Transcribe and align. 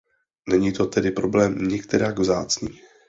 Není 0.49 0.71
to 0.73 0.85
tedy 0.85 1.11
problém 1.11 1.57
nikterak 1.67 2.19
vzácný. 2.19 2.79